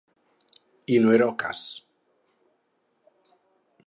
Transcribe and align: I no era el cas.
I 0.93 0.95
no 1.03 1.11
era 1.17 1.27
el 1.31 1.35
cas. 1.43 1.61